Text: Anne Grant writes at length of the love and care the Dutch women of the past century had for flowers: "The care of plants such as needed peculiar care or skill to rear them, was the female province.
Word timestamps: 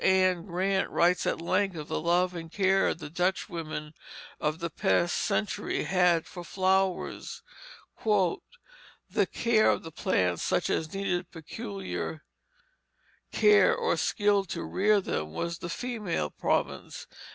Anne 0.03 0.41
Grant 0.47 0.89
writes 0.89 1.27
at 1.27 1.39
length 1.39 1.75
of 1.75 1.87
the 1.87 2.01
love 2.01 2.33
and 2.33 2.51
care 2.51 2.95
the 2.95 3.07
Dutch 3.07 3.47
women 3.47 3.93
of 4.39 4.57
the 4.57 4.71
past 4.71 5.15
century 5.15 5.83
had 5.83 6.25
for 6.25 6.43
flowers: 6.43 7.43
"The 8.03 9.27
care 9.31 9.69
of 9.69 9.83
plants 9.93 10.41
such 10.41 10.71
as 10.71 10.91
needed 10.95 11.29
peculiar 11.29 12.23
care 13.31 13.75
or 13.75 13.95
skill 13.95 14.43
to 14.45 14.63
rear 14.63 15.01
them, 15.01 15.33
was 15.33 15.59
the 15.59 15.69
female 15.69 16.31
province. 16.31 17.05